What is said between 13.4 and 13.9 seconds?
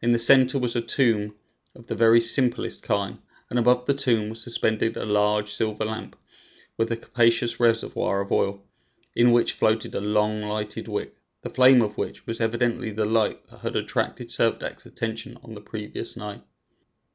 that had